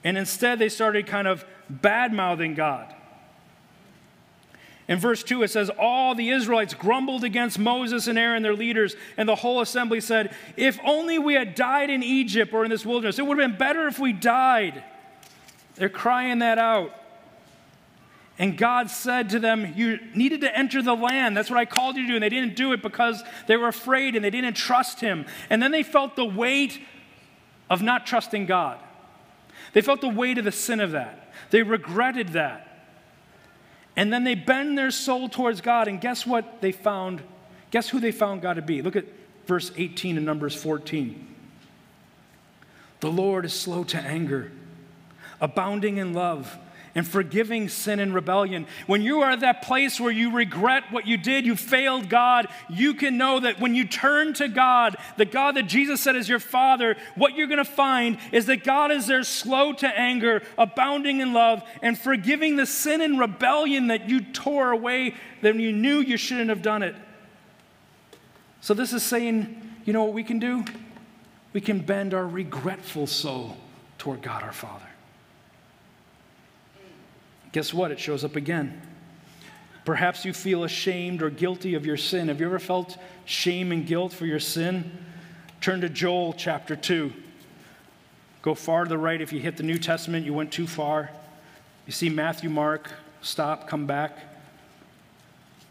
[0.05, 2.95] And instead, they started kind of bad mouthing God.
[4.89, 8.95] In verse 2, it says, All the Israelites grumbled against Moses and Aaron, their leaders,
[9.17, 12.87] and the whole assembly said, If only we had died in Egypt or in this
[12.87, 13.19] wilderness.
[13.19, 14.85] It would have been better if we died.
[15.75, 16.93] They're crying that out.
[18.39, 21.37] And God said to them, You needed to enter the land.
[21.37, 22.15] That's what I called you to do.
[22.15, 25.27] And they didn't do it because they were afraid and they didn't trust Him.
[25.51, 26.81] And then they felt the weight
[27.69, 28.79] of not trusting God.
[29.73, 31.33] They felt the weight of the sin of that.
[31.51, 32.76] They regretted that.
[33.97, 35.89] And then they bend their soul towards God.
[35.89, 37.23] And guess what they found?
[37.71, 38.83] Guess who they found God to be?
[38.83, 39.07] Look at
[39.47, 41.35] verse 18 in Numbers 14.
[43.01, 44.53] The Lord is slow to anger,
[45.41, 46.59] abounding in love
[46.97, 48.67] and forgiving sin and rebellion.
[48.87, 52.49] When you are at that place where you regret what you did, you failed God,
[52.71, 56.27] you can know that when you turn to God, the God that Jesus said is
[56.27, 60.43] your Father, what you're going to find is that God is there slow to anger,
[60.57, 65.73] abounding in love, and forgiving the sin and rebellion that you tore away that you
[65.73, 66.95] knew you shouldn't have done it.
[68.63, 70.65] So, this is saying, you know what we can do?
[71.53, 73.59] We can bend our regretful soul
[73.99, 74.86] toward God our Father.
[77.57, 77.91] Guess what?
[77.91, 78.83] It shows up again.
[79.87, 82.29] Perhaps you feel ashamed or guilty of your sin.
[82.29, 84.93] Have you ever felt shame and guilt for your sin?
[85.63, 87.11] Turn to Joel chapter 2.
[88.43, 89.23] Go far to the right.
[89.23, 91.09] If you hit the New Testament, you went too far.
[91.87, 92.93] You see Matthew, Mark,
[93.23, 94.19] stop, come back.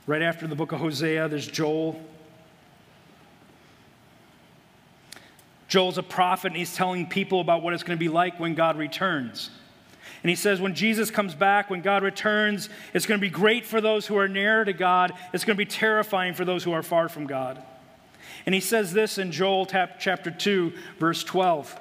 [0.07, 2.01] Right after the book of Hosea, there's Joel.
[5.67, 8.55] Joel's a prophet, and he's telling people about what it's going to be like when
[8.55, 9.51] God returns.
[10.25, 13.63] And he says, when Jesus comes back, when God returns, it's going to be great
[13.63, 15.13] for those who are near to God.
[15.33, 17.61] It's going to be terrifying for those who are far from God.
[18.47, 21.79] And he says this in Joel chapter 2, verse 12.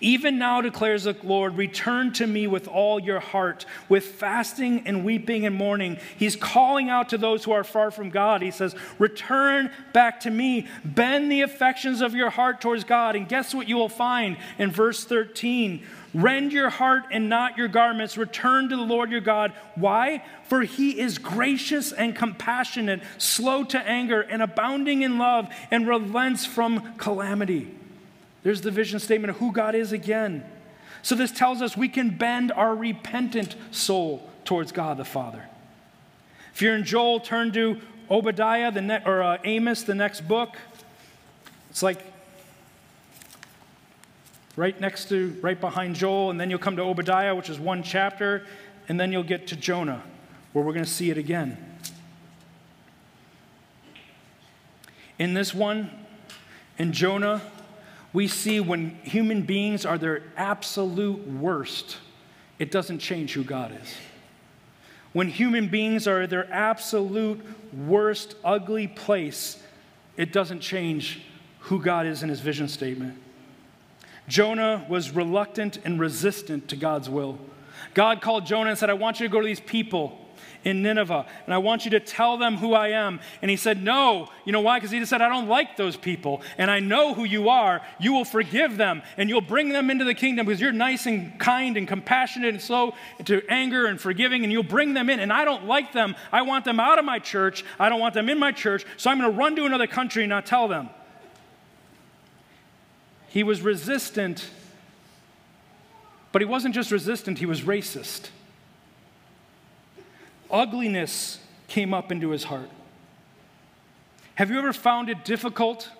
[0.00, 5.04] Even now declares the Lord, return to me with all your heart, with fasting and
[5.04, 5.98] weeping and mourning.
[6.16, 8.40] He's calling out to those who are far from God.
[8.40, 13.14] He says, Return back to me, bend the affections of your heart towards God.
[13.14, 15.84] And guess what you will find in verse 13?
[16.14, 18.16] Rend your heart and not your garments.
[18.16, 19.52] Return to the Lord your God.
[19.74, 20.24] Why?
[20.44, 26.46] For he is gracious and compassionate, slow to anger, and abounding in love, and relents
[26.46, 27.74] from calamity.
[28.42, 30.44] There's the vision statement of who God is again.
[31.02, 35.44] So this tells us we can bend our repentant soul towards God the Father.
[36.54, 37.78] If you're in Joel, turn to
[38.10, 40.56] Obadiah the ne- or uh, Amos, the next book.
[41.70, 42.02] It's like
[44.58, 47.80] right next to, right behind Joel, and then you'll come to Obadiah, which is one
[47.84, 48.44] chapter,
[48.88, 50.02] and then you'll get to Jonah,
[50.52, 51.56] where we're going to see it again.
[55.16, 55.90] In this one,
[56.76, 57.40] in Jonah,
[58.12, 61.98] we see when human beings are their absolute worst,
[62.58, 63.94] it doesn't change who God is.
[65.12, 67.40] When human beings are their absolute
[67.72, 69.62] worst, ugly place,
[70.16, 71.22] it doesn't change
[71.60, 73.16] who God is in his vision statement.
[74.28, 77.38] Jonah was reluctant and resistant to God's will.
[77.94, 80.18] God called Jonah and said, I want you to go to these people
[80.64, 83.20] in Nineveh, and I want you to tell them who I am.
[83.42, 84.28] And he said, No.
[84.44, 84.78] You know why?
[84.78, 87.80] Because he just said, I don't like those people, and I know who you are.
[87.98, 91.38] You will forgive them, and you'll bring them into the kingdom because you're nice and
[91.38, 95.20] kind and compassionate and slow to anger and forgiving, and you'll bring them in.
[95.20, 96.16] And I don't like them.
[96.32, 97.64] I want them out of my church.
[97.78, 100.24] I don't want them in my church, so I'm going to run to another country
[100.24, 100.90] and not tell them.
[103.28, 104.48] He was resistant,
[106.32, 108.30] but he wasn't just resistant, he was racist.
[110.50, 112.70] Ugliness came up into his heart.
[114.36, 115.90] Have you ever found it difficult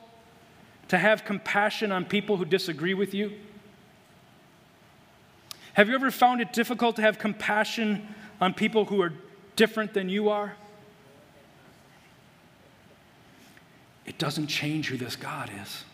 [0.88, 3.32] to have compassion on people who disagree with you?
[5.74, 9.12] Have you ever found it difficult to have compassion on people who are
[9.54, 10.56] different than you are?
[14.06, 15.84] It doesn't change who this God is.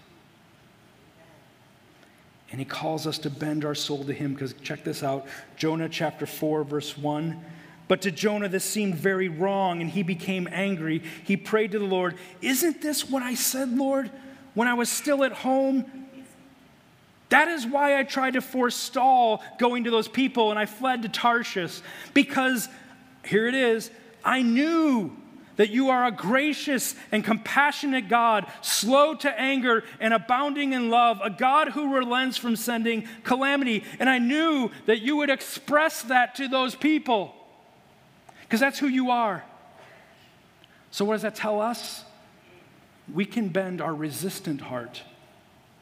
[2.55, 5.27] And he calls us to bend our soul to him because check this out
[5.57, 7.45] Jonah chapter 4, verse 1.
[7.89, 11.03] But to Jonah, this seemed very wrong, and he became angry.
[11.25, 14.09] He prayed to the Lord, Isn't this what I said, Lord,
[14.55, 16.07] when I was still at home?
[17.31, 21.09] That is why I tried to forestall going to those people and I fled to
[21.09, 21.81] Tarshish.
[22.15, 22.69] Because,
[23.25, 23.91] here it is,
[24.25, 25.17] I knew
[25.57, 31.21] that you are a gracious and compassionate God, slow to anger and abounding in love,
[31.23, 33.85] a God who relents from sending calamity.
[33.99, 37.35] And I knew that you would express that to those people
[38.43, 39.45] because that's who you are.
[40.91, 42.05] So, what does that tell us?
[43.13, 45.03] We can bend our resistant heart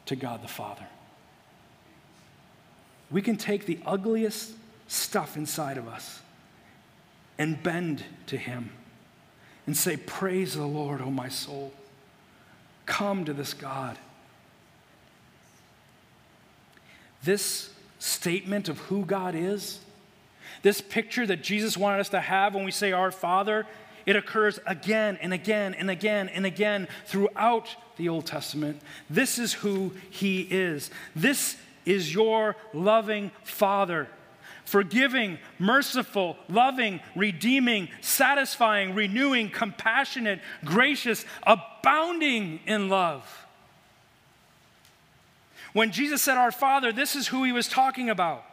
[0.07, 0.85] to God the Father.
[3.09, 4.51] We can take the ugliest
[4.87, 6.19] stuff inside of us
[7.37, 8.71] and bend to Him
[9.65, 11.73] and say, Praise the Lord, O my soul.
[12.85, 13.97] Come to this God.
[17.23, 19.79] This statement of who God is
[20.63, 23.65] This picture that Jesus wanted us to have when we say our Father,
[24.05, 28.81] it occurs again and again and again and again throughout the Old Testament.
[29.09, 30.89] This is who He is.
[31.15, 34.07] This is your loving Father.
[34.65, 43.45] Forgiving, merciful, loving, redeeming, satisfying, renewing, compassionate, gracious, abounding in love.
[45.73, 48.45] When Jesus said, Our Father, this is who he was talking about.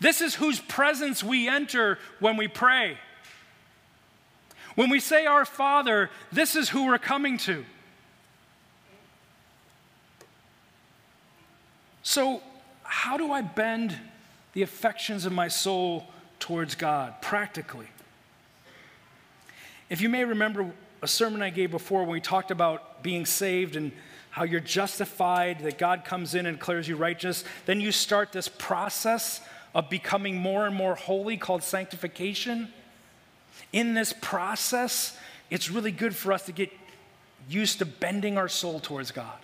[0.00, 2.98] This is whose presence we enter when we pray.
[4.74, 7.64] When we say our Father, this is who we're coming to.
[12.04, 12.42] So,
[12.84, 13.98] how do I bend
[14.52, 16.06] the affections of my soul
[16.38, 17.88] towards God practically?
[19.90, 20.70] If you may remember
[21.02, 23.92] a sermon I gave before when we talked about being saved and
[24.30, 28.48] how you're justified, that God comes in and declares you righteous, then you start this
[28.48, 29.40] process
[29.74, 32.68] of becoming more and more holy called sanctification.
[33.72, 35.16] In this process,
[35.50, 36.70] it's really good for us to get
[37.48, 39.38] used to bending our soul towards God.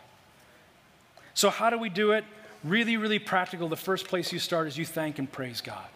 [1.35, 2.25] So, how do we do it?
[2.65, 3.69] Really, really practical.
[3.69, 5.87] The first place you start is you thank and praise God.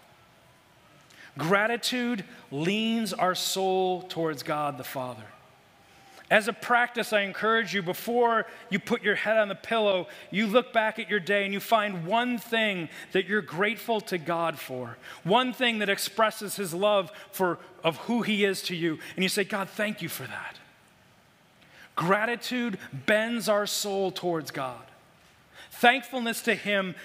[1.38, 5.24] Gratitude leans our soul towards God the Father.
[6.30, 10.46] As a practice, I encourage you before you put your head on the pillow, you
[10.46, 14.58] look back at your day and you find one thing that you're grateful to God
[14.58, 18.98] for, one thing that expresses His love for, of who He is to you.
[19.16, 20.58] And you say, God, thank you for that.
[21.96, 24.84] Gratitude bends our soul towards God.
[25.78, 26.96] Thankfulness to Him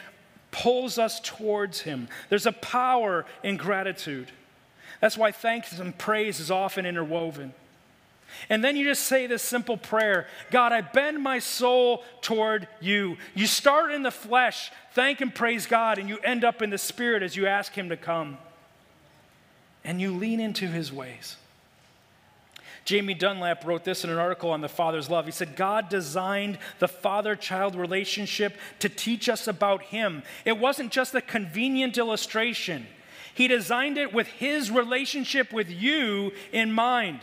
[0.49, 2.07] pulls us towards Him.
[2.29, 4.31] There's a power in gratitude.
[4.99, 7.53] That's why thanks and praise is often interwoven.
[8.49, 13.17] And then you just say this simple prayer God, I bend my soul toward you.
[13.35, 16.79] You start in the flesh, thank and praise God, and you end up in the
[16.79, 18.39] spirit as you ask Him to come.
[19.83, 21.35] And you lean into His ways.
[22.85, 25.25] Jamie Dunlop wrote this in an article on the Father's love.
[25.25, 30.23] He said, God designed the father child relationship to teach us about Him.
[30.43, 32.87] It wasn't just a convenient illustration,
[33.33, 37.21] He designed it with His relationship with you in mind.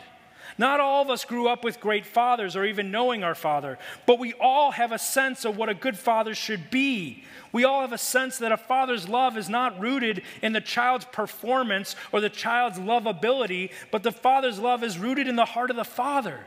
[0.61, 4.19] Not all of us grew up with great fathers or even knowing our father, but
[4.19, 7.25] we all have a sense of what a good father should be.
[7.51, 11.07] We all have a sense that a father's love is not rooted in the child's
[11.07, 15.77] performance or the child's lovability, but the father's love is rooted in the heart of
[15.77, 16.41] the father.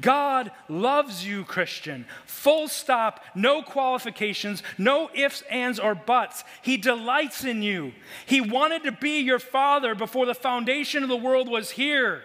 [0.00, 2.06] God loves you, Christian.
[2.24, 6.42] Full stop, no qualifications, no ifs, ands, or buts.
[6.62, 7.92] He delights in you.
[8.24, 12.22] He wanted to be your father before the foundation of the world was here.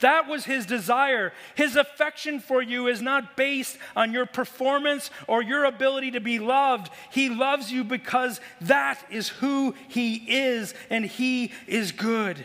[0.00, 1.32] That was his desire.
[1.54, 6.38] His affection for you is not based on your performance or your ability to be
[6.38, 6.90] loved.
[7.10, 12.44] He loves you because that is who he is, and he is good.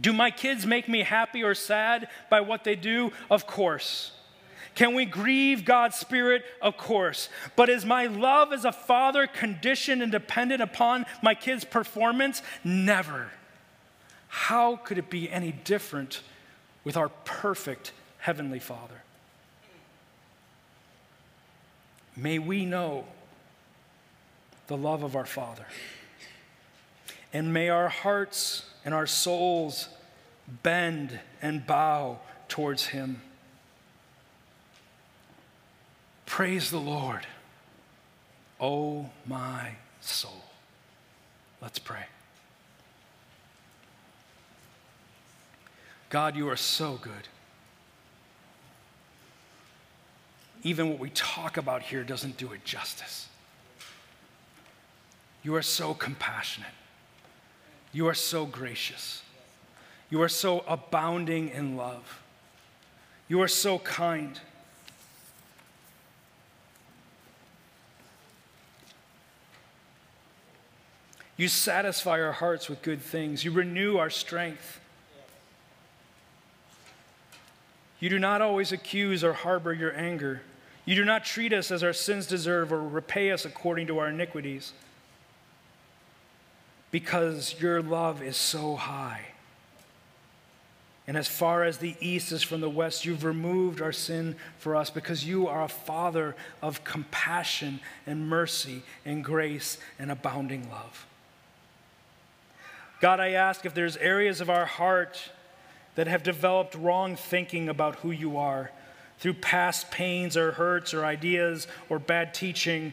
[0.00, 3.12] Do my kids make me happy or sad by what they do?
[3.30, 4.12] Of course.
[4.74, 6.44] Can we grieve God's Spirit?
[6.62, 7.28] Of course.
[7.56, 12.42] But is my love as a father conditioned and dependent upon my kids' performance?
[12.62, 13.32] Never.
[14.28, 16.20] How could it be any different
[16.84, 19.02] with our perfect Heavenly Father?
[22.16, 23.04] May we know
[24.66, 25.66] the love of our Father.
[27.32, 29.88] And may our hearts and our souls
[30.62, 33.22] bend and bow towards Him.
[36.26, 37.26] Praise the Lord,
[38.60, 40.44] oh my soul.
[41.60, 42.04] Let's pray.
[46.10, 47.28] God, you are so good.
[50.62, 53.28] Even what we talk about here doesn't do it justice.
[55.42, 56.70] You are so compassionate.
[57.92, 59.22] You are so gracious.
[60.10, 62.20] You are so abounding in love.
[63.28, 64.40] You are so kind.
[71.36, 73.44] You satisfy our hearts with good things.
[73.44, 74.80] You renew our strength.
[78.00, 80.42] You do not always accuse or harbor your anger.
[80.84, 84.08] You do not treat us as our sins deserve or repay us according to our
[84.08, 84.72] iniquities.
[86.90, 89.26] Because your love is so high.
[91.08, 94.76] And as far as the east is from the west, you've removed our sin for
[94.76, 101.06] us because you are a father of compassion and mercy and grace and abounding love.
[103.00, 105.30] God, I ask if there's areas of our heart
[105.98, 108.70] that have developed wrong thinking about who you are
[109.18, 112.92] through past pains or hurts or ideas or bad teaching,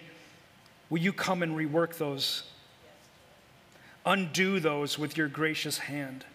[0.90, 2.46] will you come and rework those?
[4.08, 6.26] Undo those with your gracious hand.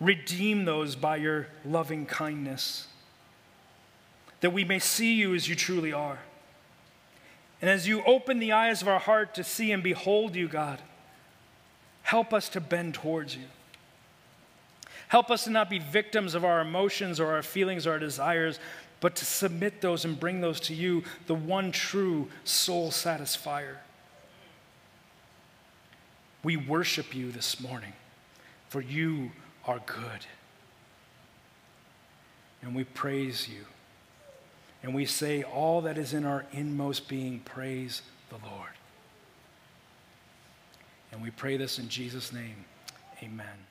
[0.00, 2.86] Redeem those by your loving kindness,
[4.40, 6.20] that we may see you as you truly are.
[7.60, 10.80] And as you open the eyes of our heart to see and behold you, God,
[12.04, 13.44] help us to bend towards you.
[15.08, 18.58] Help us to not be victims of our emotions or our feelings or our desires,
[19.00, 23.76] but to submit those and bring those to you, the one true soul satisfier.
[26.42, 27.92] We worship you this morning,
[28.68, 29.32] for you
[29.64, 30.26] are good.
[32.62, 33.64] And we praise you.
[34.82, 38.70] And we say, all that is in our inmost being, praise the Lord.
[41.12, 42.64] And we pray this in Jesus' name.
[43.22, 43.65] Amen.